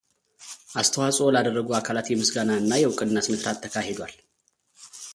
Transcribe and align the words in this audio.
አስተዋጽኦ 0.81 1.27
ላደረጉ 1.35 1.69
አካላት 1.79 2.07
የምሥጋና 2.13 2.49
እና 2.63 2.71
የዕውቅና 2.81 3.17
ሥነ 3.27 3.35
ሥርዓት 3.43 3.61
ተካሂዷል። 3.65 4.15